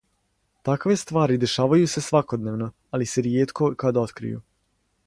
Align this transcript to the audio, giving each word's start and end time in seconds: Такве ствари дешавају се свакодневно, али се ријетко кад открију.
Такве 0.69 0.95
ствари 1.01 1.35
дешавају 1.43 1.91
се 1.93 2.03
свакодневно, 2.07 2.71
али 2.99 3.11
се 3.13 3.25
ријетко 3.31 3.71
кад 3.85 4.03
открију. 4.07 4.43